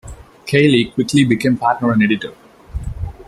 [0.47, 2.33] Cayley quickly became partner and editor.